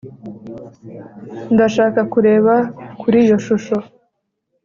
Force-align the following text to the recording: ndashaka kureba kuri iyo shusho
ndashaka 1.53 1.99
kureba 2.13 2.55
kuri 3.01 3.17
iyo 3.25 3.37
shusho 3.45 3.77